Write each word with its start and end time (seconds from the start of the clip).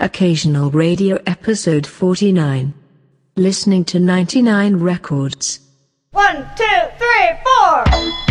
Occasional 0.00 0.70
Radio 0.70 1.20
Episode 1.26 1.84
49. 1.84 2.72
Listening 3.34 3.84
to 3.86 3.98
99 3.98 4.76
Records. 4.76 5.58
One, 6.12 6.48
two, 6.56 6.80
three, 6.98 7.30
four. 7.42 8.27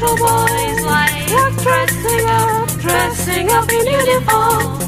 little 0.00 0.16
boys 0.16 0.80
like 0.86 1.26
dressing 1.62 2.26
up, 2.26 2.68
dressing 2.80 3.50
up 3.50 3.68
in 3.70 3.86
uniform. 3.86 4.78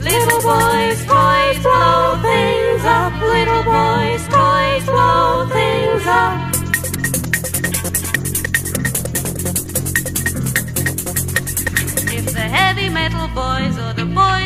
Little 0.00 0.40
boys, 0.40 0.98
toys 1.04 1.58
blow 1.62 2.18
things 2.22 2.84
up. 2.84 3.12
Little 3.20 3.62
boys, 3.62 4.22
toys 4.28 4.84
blow 4.86 5.46
things 5.52 6.06
up. 6.06 6.52
If 12.16 12.32
the 12.32 12.46
heavy 12.58 12.88
metal 12.88 13.28
boys 13.28 13.76
or 13.78 13.92
the 13.92 14.06
boys 14.06 14.45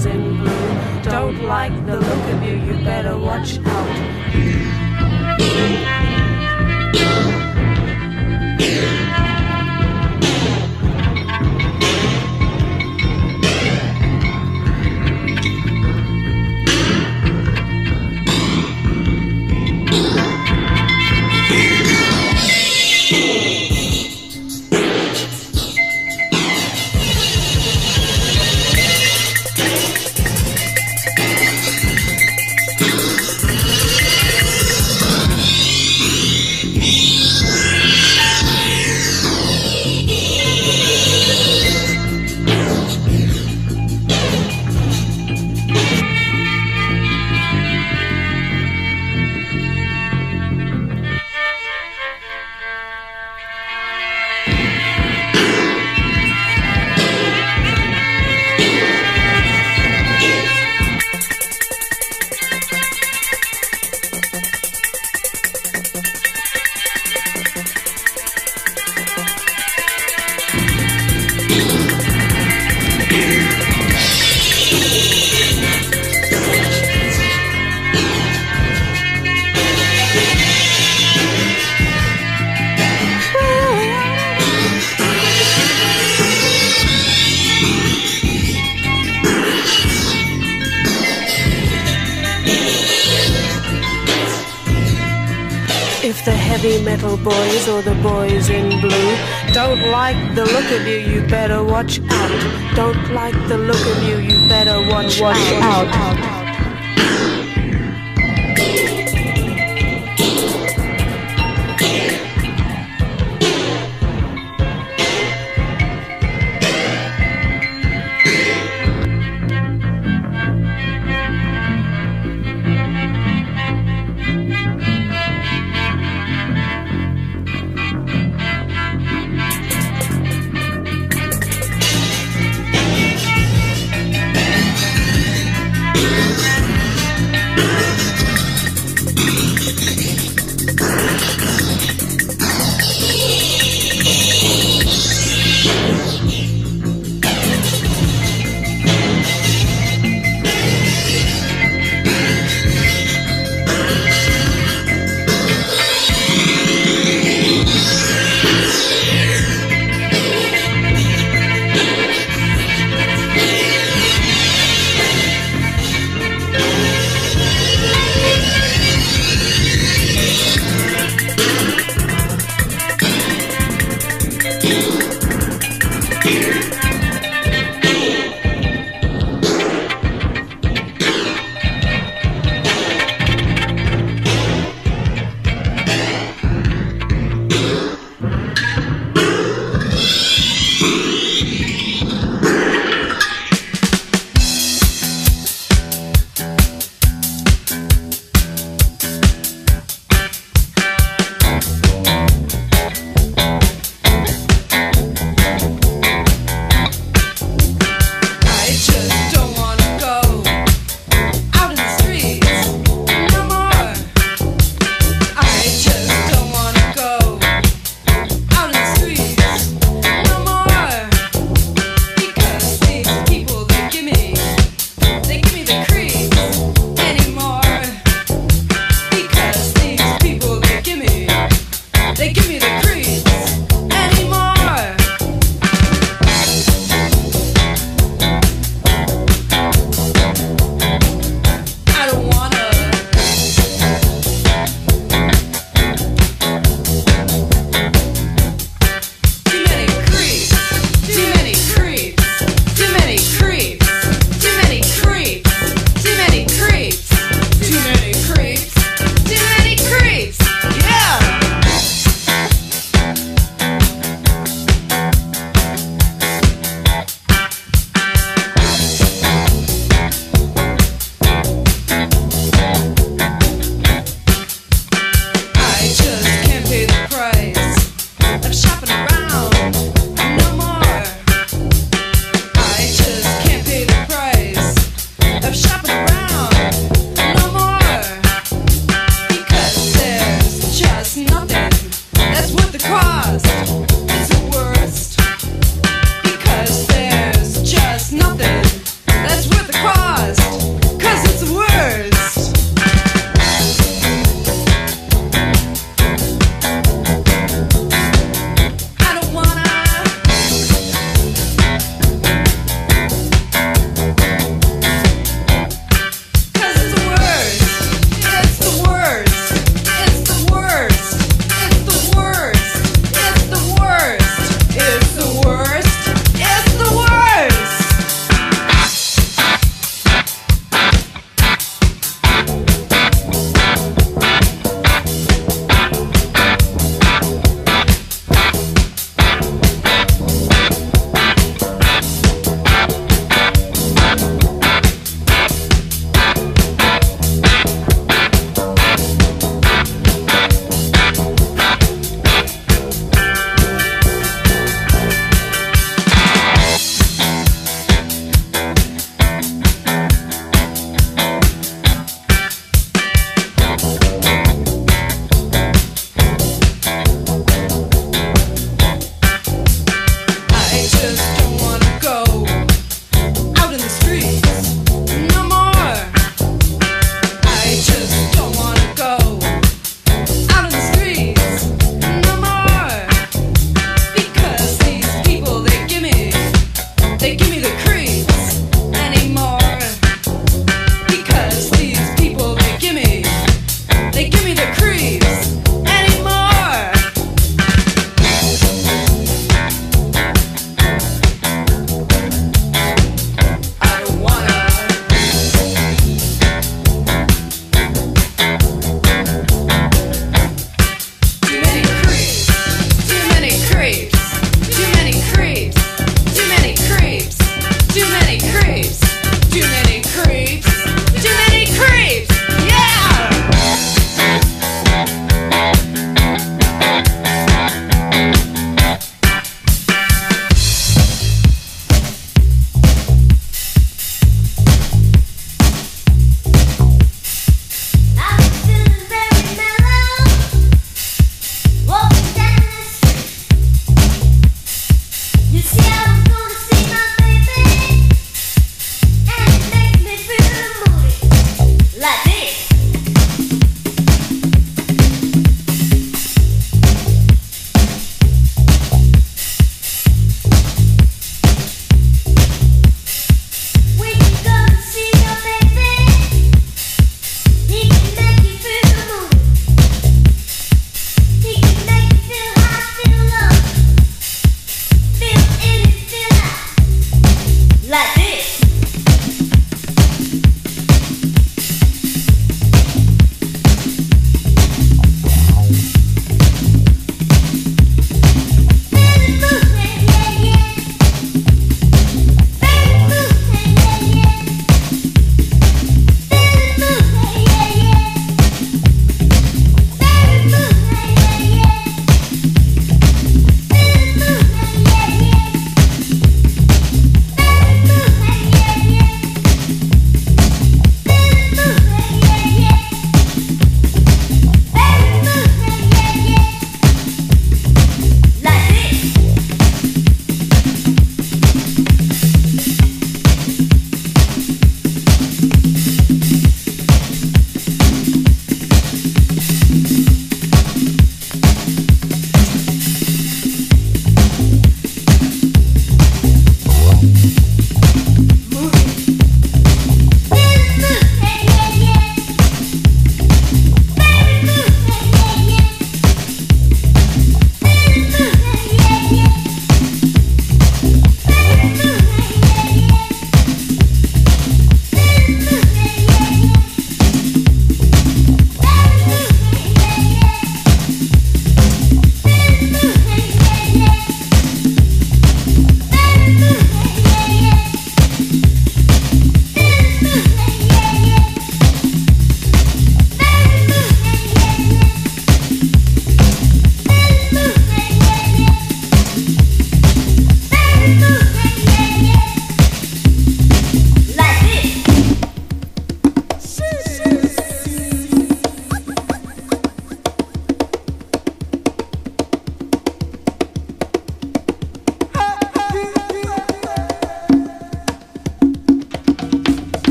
is 0.00 0.06
in 0.06 0.36
blue. 0.38 1.02
Don't 1.02 1.42
like 1.44 1.74
the 1.86 1.96
look 1.96 2.24
of 2.34 2.42
you, 2.42 2.56
you 2.56 2.84
better 2.84 3.16
watch 3.18 3.58
out. 3.64 4.10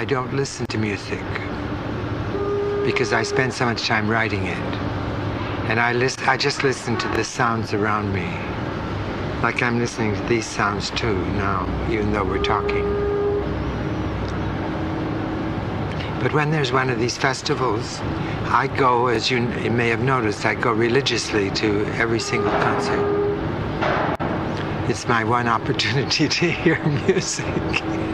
I 0.00 0.06
don't 0.06 0.32
listen 0.32 0.66
to 0.68 0.78
music 0.78 1.22
because 2.86 3.12
I 3.12 3.22
spend 3.22 3.52
so 3.52 3.66
much 3.66 3.86
time 3.86 4.08
writing 4.08 4.46
it. 4.46 4.56
And 5.68 5.78
I 5.78 5.90
I 6.26 6.38
just 6.38 6.64
listen 6.64 6.96
to 6.96 7.08
the 7.08 7.22
sounds 7.22 7.74
around 7.74 8.10
me. 8.10 8.26
Like 9.42 9.62
I'm 9.62 9.78
listening 9.78 10.14
to 10.16 10.22
these 10.22 10.46
sounds 10.46 10.88
too 10.92 11.16
now, 11.32 11.68
even 11.90 12.12
though 12.12 12.24
we're 12.24 12.42
talking. 12.42 12.86
But 16.22 16.32
when 16.32 16.50
there's 16.50 16.72
one 16.72 16.88
of 16.88 16.98
these 16.98 17.18
festivals, 17.18 18.00
I 18.48 18.68
go, 18.74 19.08
as 19.08 19.30
you 19.30 19.42
may 19.42 19.90
have 19.90 20.00
noticed, 20.00 20.46
I 20.46 20.54
go 20.54 20.72
religiously 20.72 21.50
to 21.50 21.84
every 22.02 22.20
single 22.20 22.52
concert. 22.52 23.04
It's 24.88 25.06
my 25.06 25.24
one 25.24 25.46
opportunity 25.58 26.26
to 26.26 26.50
hear 26.50 26.82
music. 27.06 28.09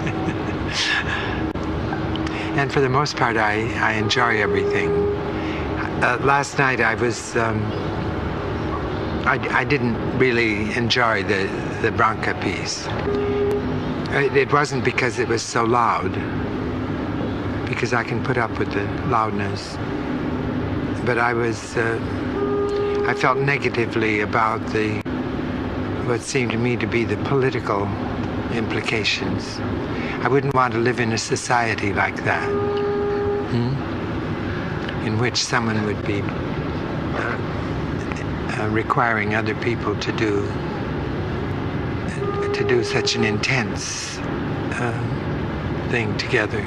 And 2.56 2.72
for 2.72 2.80
the 2.80 2.88
most 2.88 3.16
part, 3.16 3.36
I, 3.36 3.70
I 3.80 3.92
enjoy 3.92 4.40
everything. 4.40 4.90
Uh, 6.02 6.18
last 6.22 6.58
night 6.58 6.80
I 6.80 6.94
was, 6.94 7.36
um, 7.36 7.62
I, 9.26 9.38
I 9.50 9.64
didn't 9.64 9.96
really 10.18 10.72
enjoy 10.74 11.22
the, 11.22 11.50
the 11.82 11.92
Branca 11.92 12.32
piece. 12.40 12.86
It, 14.14 14.34
it 14.34 14.52
wasn't 14.54 14.84
because 14.84 15.18
it 15.18 15.28
was 15.28 15.42
so 15.42 15.64
loud, 15.64 16.12
because 17.68 17.92
I 17.92 18.02
can 18.04 18.24
put 18.24 18.38
up 18.38 18.58
with 18.58 18.72
the 18.72 18.84
loudness. 19.08 19.76
But 21.04 21.18
I 21.18 21.34
was, 21.34 21.76
uh, 21.76 23.04
I 23.06 23.12
felt 23.12 23.36
negatively 23.36 24.20
about 24.20 24.66
the, 24.68 25.02
what 26.06 26.22
seemed 26.22 26.52
to 26.52 26.58
me 26.58 26.76
to 26.76 26.86
be 26.86 27.04
the 27.04 27.18
political 27.24 27.82
implications. 28.52 29.60
I 30.26 30.28
wouldn't 30.28 30.56
want 30.56 30.74
to 30.74 30.80
live 30.80 30.98
in 30.98 31.12
a 31.12 31.18
society 31.18 31.92
like 31.92 32.24
that, 32.24 32.48
hmm? 33.52 35.06
in 35.06 35.20
which 35.20 35.36
someone 35.36 35.86
would 35.86 36.04
be 36.04 36.20
uh, 36.20 36.26
uh, 38.58 38.68
requiring 38.72 39.36
other 39.36 39.54
people 39.54 39.94
to 40.00 40.10
do 40.10 40.44
to 42.52 42.64
do 42.66 42.82
such 42.82 43.14
an 43.14 43.22
intense 43.22 44.18
uh, 44.18 45.88
thing 45.92 46.16
together. 46.16 46.64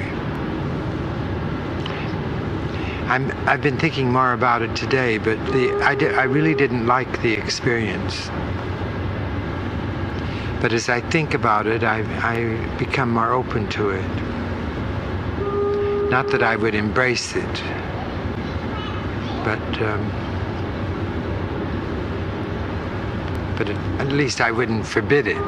I'm, 3.12 3.30
I've 3.46 3.60
been 3.60 3.76
thinking 3.76 4.10
more 4.10 4.32
about 4.32 4.62
it 4.62 4.74
today, 4.74 5.18
but 5.18 5.36
the, 5.52 5.78
I, 5.82 5.94
di- 5.94 6.14
I 6.14 6.22
really 6.22 6.54
didn't 6.54 6.86
like 6.86 7.20
the 7.20 7.34
experience. 7.34 8.30
But 10.60 10.72
as 10.74 10.90
I 10.90 11.00
think 11.00 11.32
about 11.32 11.66
it, 11.66 11.82
I, 11.82 12.02
I 12.22 12.76
become 12.76 13.14
more 13.14 13.32
open 13.32 13.66
to 13.70 13.88
it. 13.90 14.04
Not 16.10 16.28
that 16.32 16.42
I 16.42 16.54
would 16.54 16.74
embrace 16.74 17.34
it, 17.34 17.62
but 19.42 19.58
um, 19.80 20.06
but 23.56 23.70
at, 23.70 24.12
least 24.12 24.42
I 24.42 24.50
wouldn't 24.50 24.84
forbid 24.84 25.28
it. 25.28 25.36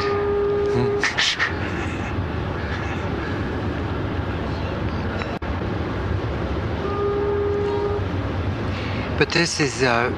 but 9.18 9.28
this 9.30 9.60
is 9.60 9.82
uh, 9.82 10.10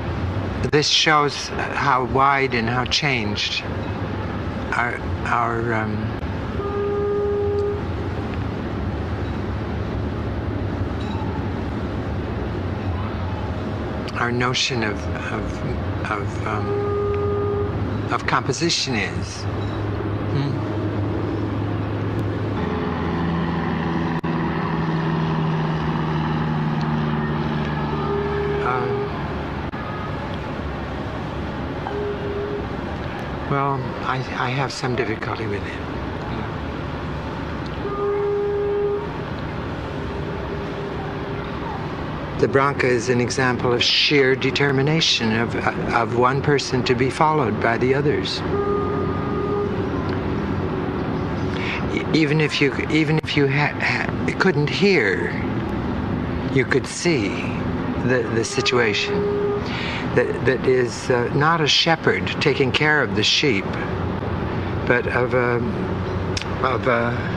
this 0.70 0.88
shows 0.88 1.48
how 1.48 2.04
wide 2.04 2.54
and 2.54 2.68
how 2.68 2.84
changed 2.84 3.64
our 4.76 4.98
our 5.26 5.74
um, 5.74 5.94
our 14.16 14.32
notion 14.32 14.82
of 14.82 14.98
of 15.32 16.10
of, 16.10 16.46
um, 16.46 18.12
of 18.12 18.26
composition 18.26 18.94
is. 18.96 19.42
Hmm? 20.34 20.73
Well, 33.54 33.80
I, 34.02 34.16
I 34.36 34.50
have 34.50 34.72
some 34.72 34.96
difficulty 34.96 35.46
with 35.46 35.62
it. 35.64 35.78
The 42.40 42.48
Branca 42.48 42.88
is 42.88 43.10
an 43.10 43.20
example 43.20 43.72
of 43.72 43.80
sheer 43.80 44.34
determination 44.34 45.32
of, 45.36 45.54
of 45.94 46.16
one 46.16 46.42
person 46.42 46.82
to 46.82 46.96
be 46.96 47.10
followed 47.10 47.60
by 47.60 47.78
the 47.78 47.94
others. 47.94 48.40
Even 52.12 52.40
if 52.40 52.60
you 52.60 52.74
even 52.90 53.20
if 53.22 53.36
you 53.36 53.46
ha- 53.46 53.78
ha- 53.80 54.34
couldn't 54.40 54.68
hear, 54.68 55.30
you 56.52 56.64
could 56.64 56.88
see 56.88 57.28
the, 58.08 58.28
the 58.34 58.44
situation 58.44 59.43
that, 60.14 60.44
that 60.46 60.66
is 60.66 61.10
uh, 61.10 61.32
not 61.34 61.60
a 61.60 61.66
shepherd 61.66 62.26
taking 62.40 62.70
care 62.70 63.02
of 63.02 63.16
the 63.16 63.22
sheep, 63.22 63.64
but 64.86 65.06
of 65.08 65.34
a 65.34 65.56
of 66.64 66.86
a 66.86 67.34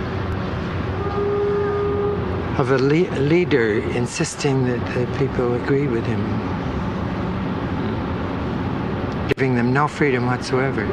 of 2.58 2.72
a 2.72 2.78
le- 2.78 3.20
leader 3.20 3.80
insisting 3.92 4.66
that 4.66 4.84
the 4.96 5.18
people 5.18 5.54
agree 5.56 5.88
with 5.88 6.06
him, 6.06 6.22
giving 9.28 9.56
them 9.56 9.74
no 9.74 9.88
freedom 9.88 10.26
whatsoever. 10.26 10.86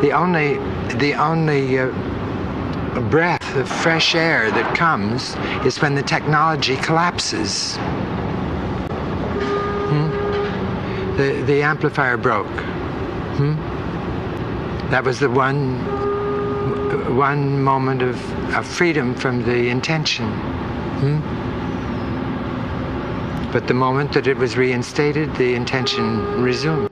The 0.00 0.12
only 0.12 0.54
the 0.98 1.14
only 1.14 1.78
uh, 1.78 1.90
breath 3.10 3.56
of 3.56 3.68
fresh 3.68 4.14
air 4.14 4.50
that 4.50 4.76
comes 4.76 5.34
is 5.66 5.80
when 5.80 5.94
the 5.94 6.02
technology 6.02 6.76
collapses. 6.76 7.78
The, 11.16 11.42
the 11.46 11.62
amplifier 11.62 12.16
broke. 12.16 12.46
Hmm? 13.36 13.54
That 14.90 15.04
was 15.04 15.18
the 15.20 15.30
one 15.30 15.78
one 17.16 17.62
moment 17.62 18.02
of, 18.02 18.16
of 18.54 18.66
freedom 18.66 19.14
from 19.14 19.42
the 19.44 19.68
intention. 19.68 20.30
Hmm? 21.00 21.20
But 23.52 23.66
the 23.68 23.74
moment 23.74 24.12
that 24.14 24.26
it 24.26 24.38
was 24.38 24.56
reinstated, 24.56 25.34
the 25.36 25.54
intention 25.54 26.42
resumed. 26.42 26.88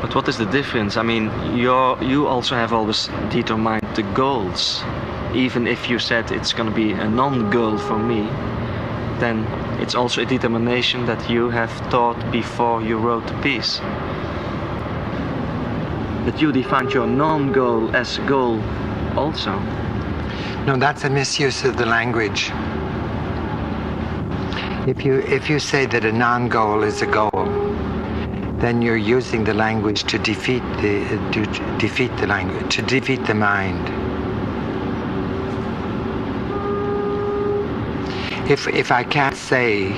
But 0.00 0.14
what 0.14 0.28
is 0.28 0.36
the 0.36 0.46
difference? 0.46 0.96
I 0.96 1.02
mean, 1.02 1.30
you 1.56 1.72
you 2.00 2.28
also 2.28 2.54
have 2.54 2.72
always 2.72 3.08
determined 3.30 3.86
the 3.96 4.04
goals. 4.14 4.84
Even 5.34 5.66
if 5.66 5.90
you 5.90 5.98
said 5.98 6.30
it's 6.30 6.52
going 6.52 6.68
to 6.68 6.74
be 6.74 6.92
a 6.92 7.08
non-goal 7.08 7.78
for 7.78 7.98
me, 7.98 8.28
then 9.24 9.38
it's 9.80 9.94
also 9.94 10.22
a 10.22 10.26
determination 10.26 11.06
that 11.06 11.30
you 11.30 11.48
have 11.48 11.70
thought 11.90 12.20
before 12.30 12.82
you 12.82 12.98
wrote 12.98 13.26
the 13.26 13.38
piece. 13.40 13.78
That 16.26 16.36
you 16.40 16.52
defined 16.52 16.92
your 16.92 17.06
non-goal 17.06 17.96
as 17.96 18.18
goal 18.18 18.60
also. 19.16 19.58
No, 20.66 20.76
that's 20.76 21.04
a 21.04 21.10
misuse 21.10 21.64
of 21.64 21.76
the 21.76 21.86
language. 21.86 22.50
If 24.86 25.04
you 25.04 25.14
if 25.38 25.48
you 25.48 25.58
say 25.58 25.86
that 25.86 26.04
a 26.04 26.12
non-goal 26.12 26.82
is 26.82 27.00
a 27.00 27.06
goal, 27.06 27.44
then 28.58 28.82
you're 28.82 29.04
using 29.18 29.44
the 29.44 29.54
language 29.54 30.04
to 30.04 30.18
defeat 30.18 30.64
the 30.82 30.94
to 31.32 31.40
defeat 31.78 32.14
the 32.18 32.26
language 32.26 32.76
to 32.76 32.82
defeat 32.82 33.24
the 33.26 33.34
mind. 33.34 34.03
If 38.46 38.68
if 38.68 38.92
I 38.92 39.04
can't 39.04 39.36
say 39.36 39.88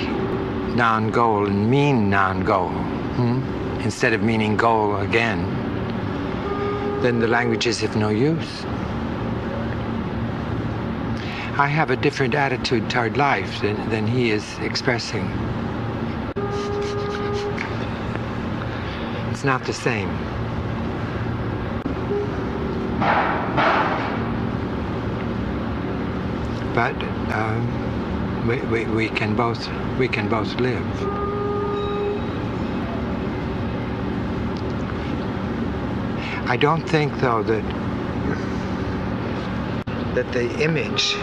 non-goal 0.75 1.47
and 1.47 1.69
mean 1.69 2.09
non-goal 2.09 2.69
hmm, 2.69 3.41
instead 3.81 4.13
of 4.13 4.23
meaning 4.23 4.55
goal 4.55 4.95
again, 4.97 5.43
then 7.01 7.19
the 7.19 7.27
language 7.27 7.67
is 7.67 7.83
of 7.83 7.97
no 7.97 8.07
use. 8.07 8.63
I 11.59 11.67
have 11.67 11.89
a 11.89 11.97
different 11.97 12.35
attitude 12.35 12.89
toward 12.89 13.17
life 13.17 13.61
than, 13.61 13.89
than 13.89 14.07
he 14.07 14.31
is 14.31 14.57
expressing. 14.59 15.25
It's 19.31 19.43
not 19.43 19.65
the 19.65 19.73
same. 19.73 20.09
But 26.73 26.95
um, 27.33 27.86
we, 28.47 28.61
we, 28.61 28.85
we 28.85 29.09
can 29.09 29.35
both 29.35 29.67
we 29.97 30.07
can 30.07 30.29
both 30.29 30.55
live. 30.55 30.85
I 36.49 36.55
don't 36.55 36.87
think 36.87 37.19
though 37.19 37.43
that 37.43 37.63
that 40.15 40.31
the 40.31 40.49
image 40.63 41.15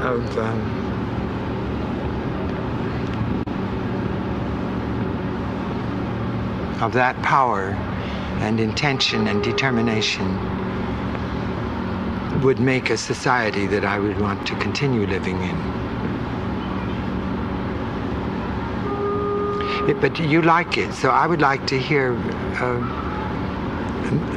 of 0.00 0.36
um, 0.36 0.60
of 6.82 6.92
that 6.92 7.16
power 7.22 7.70
and 8.40 8.58
intention 8.58 9.28
and 9.28 9.44
determination 9.44 10.26
would 12.42 12.58
make 12.58 12.90
a 12.90 12.96
society 12.96 13.66
that 13.68 13.84
I 13.84 14.00
would 14.00 14.20
want 14.20 14.46
to 14.48 14.56
continue 14.56 15.06
living 15.06 15.40
in. 15.40 15.77
It- 19.88 20.00
but 20.00 20.18
you 20.18 20.42
like 20.42 20.76
it, 20.76 20.92
so 20.92 21.10
I 21.10 21.26
would 21.26 21.40
like 21.40 21.66
to 21.68 21.78
hear 21.78 22.12
uh, 22.60 22.78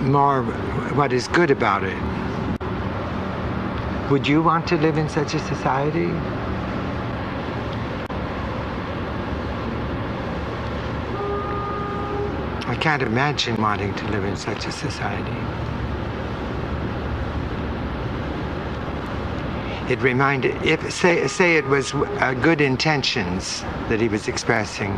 more 0.02 0.43
what 0.99 1.12
is 1.12 1.28
good 1.28 1.52
about 1.52 1.84
it. 1.84 1.97
Would 4.10 4.28
you 4.28 4.41
want 4.41 4.66
to 4.68 4.78
live 4.78 4.97
in 4.97 5.10
such 5.10 5.34
a 5.34 5.39
society? 5.39 6.12
I 12.68 12.76
can't 12.80 13.02
imagine 13.02 13.62
wanting 13.62 13.93
to 13.95 14.08
live 14.08 14.24
in 14.24 14.38
such 14.38 14.66
a 14.66 14.72
society. 14.72 15.39
It 19.92 20.02
reminded, 20.02 20.56
if 20.64 20.89
say 20.89 21.28
say 21.28 21.58
it 21.58 21.68
was 21.68 21.94
uh, 21.94 22.34
good 22.42 22.62
intentions 22.62 23.62
that 23.89 24.00
he 24.00 24.08
was 24.08 24.30
expressing, 24.30 24.98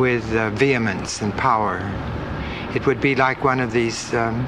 with 0.00 0.34
uh, 0.34 0.50
vehemence 0.50 1.22
and 1.22 1.32
power, 1.36 1.78
it 2.74 2.84
would 2.86 3.00
be 3.00 3.14
like 3.14 3.44
one 3.44 3.60
of 3.60 3.70
these 3.70 4.12
um, 4.12 4.44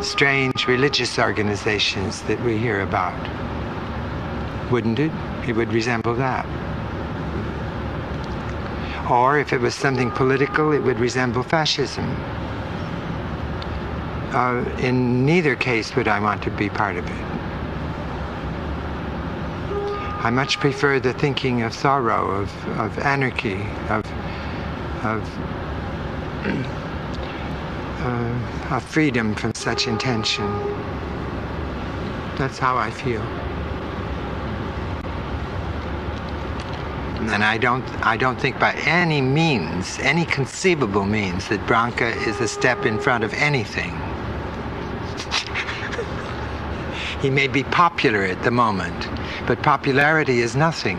strange 0.00 0.68
religious 0.68 1.18
organizations 1.18 2.22
that 2.28 2.40
we 2.44 2.58
hear 2.58 2.82
about, 2.82 3.20
wouldn't 4.70 5.00
it? 5.00 5.10
It 5.48 5.56
would 5.56 5.72
resemble 5.72 6.14
that. 6.14 6.46
Or 9.10 9.36
if 9.36 9.52
it 9.52 9.60
was 9.60 9.74
something 9.74 10.12
political, 10.12 10.70
it 10.70 10.84
would 10.84 11.00
resemble 11.00 11.42
fascism. 11.42 12.08
Uh, 14.32 14.64
in 14.78 15.26
neither 15.26 15.56
case 15.56 15.96
would 15.96 16.06
I 16.06 16.20
want 16.20 16.40
to 16.44 16.50
be 16.52 16.68
part 16.68 16.96
of 16.96 17.04
it. 17.10 17.45
I 20.26 20.30
much 20.30 20.58
prefer 20.58 20.98
the 20.98 21.12
thinking 21.12 21.62
of 21.62 21.72
Thoreau, 21.72 22.28
of, 22.28 22.68
of 22.80 22.98
anarchy, 22.98 23.62
of, 23.88 24.04
of, 25.04 25.22
uh, 28.02 28.74
of 28.74 28.82
freedom 28.82 29.36
from 29.36 29.54
such 29.54 29.86
intention. 29.86 30.44
That's 32.36 32.58
how 32.58 32.76
I 32.76 32.90
feel. 32.90 33.22
And 37.30 37.44
I 37.44 37.56
don't, 37.56 37.84
I 38.04 38.16
don't 38.16 38.40
think 38.40 38.58
by 38.58 38.72
any 38.84 39.20
means, 39.20 40.00
any 40.00 40.24
conceivable 40.24 41.06
means, 41.06 41.46
that 41.50 41.64
Branca 41.68 42.08
is 42.28 42.40
a 42.40 42.48
step 42.48 42.84
in 42.84 42.98
front 42.98 43.22
of 43.22 43.32
anything. 43.34 43.92
he 47.22 47.30
may 47.30 47.46
be 47.46 47.62
popular 47.62 48.24
at 48.24 48.42
the 48.42 48.50
moment, 48.50 49.06
but 49.46 49.62
popularity 49.62 50.40
is 50.40 50.56
nothing. 50.56 50.98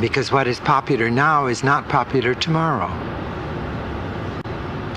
Because 0.00 0.32
what 0.32 0.46
is 0.46 0.60
popular 0.60 1.10
now 1.10 1.46
is 1.46 1.62
not 1.62 1.88
popular 1.88 2.34
tomorrow. 2.34 2.90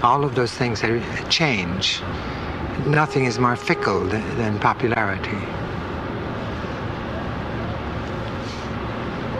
All 0.01 0.23
of 0.23 0.35
those 0.35 0.53
things 0.53 0.81
change. 1.29 2.01
Nothing 2.87 3.25
is 3.25 3.37
more 3.37 3.57
fickle 3.57 4.05
than, 4.05 4.37
than 4.37 4.59
popularity. 4.59 5.37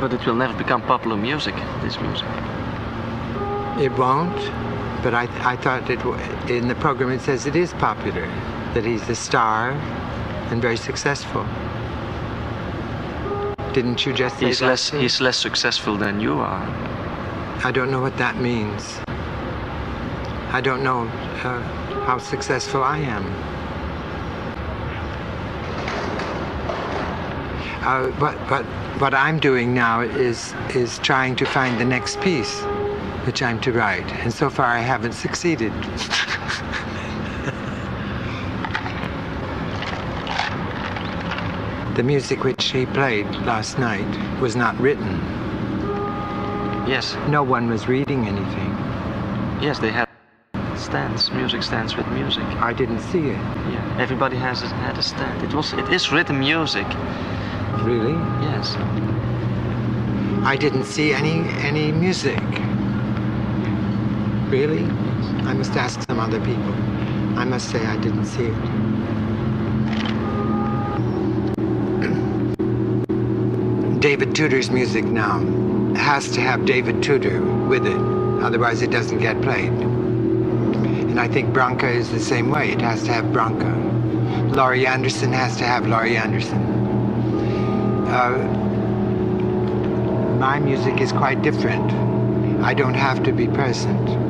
But 0.02 0.14
it 0.14 0.26
will 0.26 0.36
never 0.36 0.58
become 0.58 0.82
popular 0.82 1.16
music, 1.16 1.56
this 1.82 2.00
music. 2.02 2.28
It 3.80 3.97
won't, 3.97 4.36
but 5.02 5.14
I, 5.14 5.30
I 5.50 5.56
thought 5.56 5.89
it 5.89 6.00
w- 6.00 6.22
in 6.54 6.68
the 6.68 6.76
program 6.76 7.10
it 7.12 7.22
says 7.22 7.45
it 7.45 7.56
is 7.56 7.72
popular, 7.74 8.28
that 8.74 8.84
he's 8.84 9.08
a 9.08 9.16
star 9.16 9.72
and 10.52 10.62
very 10.62 10.78
successful. 10.78 11.45
Didn't 13.74 14.06
you 14.06 14.14
just 14.14 14.39
say 14.39 14.47
He's 14.47 14.60
that 14.60 14.68
less, 14.68 14.89
too? 14.89 14.97
he's 15.00 15.22
less 15.22 15.38
successful 15.38 15.95
than 15.95 16.20
you 16.20 16.39
are. 16.39 16.64
I 17.64 17.72
don't 17.72 17.91
know 17.91 18.02
what 18.02 18.18
that 18.18 18.38
means. 18.38 19.00
I 20.52 20.62
don't 20.62 20.84
know 20.84 21.04
uh, 21.43 21.62
how 22.06 22.18
successful 22.18 22.82
I 22.84 22.97
am. 22.97 23.26
Uh, 27.86 28.10
but 28.20 28.36
but 28.50 28.66
what 29.00 29.14
I'm 29.14 29.39
doing 29.39 29.74
now 29.74 30.02
is 30.02 30.54
is 30.76 31.00
trying 31.00 31.36
to 31.38 31.45
find 31.45 31.80
the 31.80 31.86
next 31.86 32.20
piece, 32.22 32.62
which 33.26 33.41
I'm 33.41 33.60
to 33.62 33.72
write, 33.72 34.10
and 34.24 34.34
so 34.34 34.50
far 34.50 34.66
I 34.66 34.80
haven't 34.80 35.14
succeeded. 35.14 35.72
the 42.00 42.04
music 42.04 42.45
which 42.45 42.72
he 42.72 42.86
played 42.86 43.26
last 43.43 43.78
night 43.78 44.08
was 44.39 44.56
not 44.56 44.74
written. 44.80 45.20
Yes, 46.88 47.18
No 47.28 47.43
one 47.43 47.70
was 47.70 47.89
reading 47.89 48.26
anything. 48.26 48.72
yes, 49.62 49.80
they 49.80 49.91
had 49.91 50.08
stands, 50.78 51.30
music 51.32 51.62
stands 51.62 51.97
with 51.97 52.08
music. 52.08 52.45
I 52.70 52.72
didn't 52.72 53.02
see 53.12 53.20
it. 53.36 53.41
Yeah, 53.74 53.97
everybody 54.00 54.38
has 54.38 54.62
had 54.62 54.97
a 54.97 55.02
stand. 55.04 55.43
It 55.43 55.54
was, 55.54 55.74
it 55.74 55.89
is 55.89 56.10
written 56.10 56.39
music. 56.39 56.88
Really? 57.84 58.18
Yes. 58.47 58.78
I 60.45 60.56
didn't 60.58 60.86
see 60.86 61.12
any 61.12 61.38
any 61.70 61.91
music. 61.91 62.39
Really? 64.50 64.86
I 65.50 65.54
must 65.54 65.76
ask 65.76 66.02
some 66.08 66.20
other 66.22 66.39
people. 66.39 66.74
I 67.38 67.43
must 67.43 67.70
say 67.70 67.86
I 67.86 67.97
didn't 67.97 68.26
see 68.26 68.45
it. 68.45 68.99
David 74.10 74.34
Tudor's 74.34 74.72
music 74.72 75.05
now 75.05 75.38
has 75.93 76.32
to 76.32 76.41
have 76.41 76.66
David 76.66 77.03
Tudor 77.03 77.43
with 77.68 77.86
it, 77.86 77.95
otherwise 78.41 78.82
it 78.82 78.89
doesn't 78.89 79.20
get 79.20 79.39
played. 79.43 79.70
And 79.70 81.20
I 81.20 81.28
think 81.28 81.53
Branca 81.53 81.88
is 81.88 82.10
the 82.10 82.20
same 82.20 82.49
way. 82.49 82.72
It 82.72 82.82
has 82.82 83.03
to 83.03 83.14
have 83.14 83.32
Branca. 83.32 83.70
Laurie 84.55 84.88
Anderson 84.88 85.32
has 85.32 85.57
to 85.57 85.64
have 85.64 85.86
Laurie 85.86 86.18
Anderson. 86.18 86.57
Uh, 88.07 88.32
my 90.39 90.57
music 90.57 90.99
is 91.01 91.12
quite 91.12 91.43
different. 91.43 91.93
I 92.64 92.74
don't 92.74 92.95
have 92.95 93.22
to 93.26 93.32
be 93.32 93.47
present. 93.47 94.29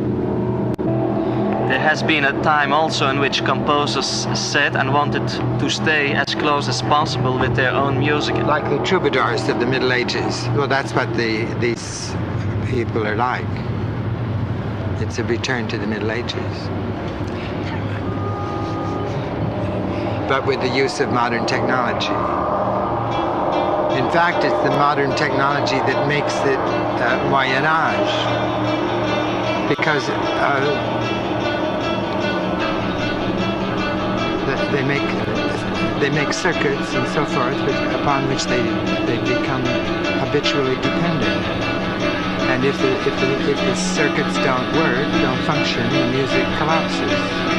There 1.70 1.78
has 1.78 2.02
been 2.02 2.26
a 2.26 2.34
time 2.42 2.74
also 2.74 3.10
in 3.10 3.20
which 3.20 3.46
composers 3.46 4.28
said 4.34 4.76
and 4.76 4.92
wanted 4.92 5.28
to 5.28 5.70
stay 5.70 6.14
as 6.14 6.34
close 6.34 6.68
as 6.68 6.82
possible 6.82 7.38
with 7.38 7.56
their 7.56 7.70
own 7.70 8.00
music. 8.00 8.36
Like 8.38 8.68
the 8.68 8.80
troubadours 8.84 9.48
of 9.50 9.60
the 9.60 9.68
Middle 9.68 9.94
Ages. 9.94 10.48
Well, 10.56 10.68
that's 10.68 10.94
what 10.94 11.14
the, 11.16 11.46
these 11.60 12.12
people 12.72 13.06
are 13.06 13.16
like. 13.16 13.46
It's 15.00 15.20
a 15.20 15.24
return 15.24 15.68
to 15.68 15.78
the 15.78 15.86
Middle 15.86 16.10
Ages. 16.10 16.34
But 20.28 20.48
with 20.48 20.62
the 20.62 20.70
use 20.76 21.00
of 21.00 21.12
modern 21.12 21.46
technology. 21.46 22.08
In 23.96 24.10
fact, 24.10 24.44
it's 24.44 24.64
the 24.64 24.72
modern 24.72 25.16
technology 25.16 25.78
that 25.78 26.08
makes 26.08 26.34
it 26.34 26.58
uh, 26.58 27.30
Moyen 27.30 27.64
Age. 27.64 28.16
Because 29.70 30.10
uh, 30.10 31.19
they 34.72 34.84
make 34.84 35.08
they 36.00 36.10
make 36.10 36.32
circuits 36.32 36.94
and 36.94 37.08
so 37.10 37.26
forth, 37.26 37.58
upon 38.00 38.28
which 38.28 38.44
they 38.46 38.62
they 39.06 39.18
become 39.18 39.66
habitually 40.22 40.76
dependent. 40.76 41.44
And 42.50 42.64
if 42.66 42.78
the, 42.80 42.92
if 43.08 43.20
the 43.20 43.52
if 43.52 43.58
the 43.58 43.76
circuits 43.76 44.36
don't 44.38 44.72
work, 44.78 45.08
don't 45.22 45.42
function, 45.46 45.88
the 45.90 46.08
music 46.12 46.46
collapses. 46.58 47.59